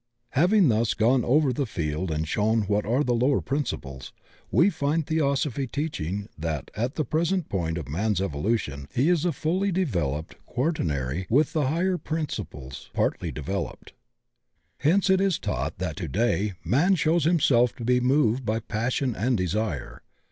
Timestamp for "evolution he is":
8.19-9.25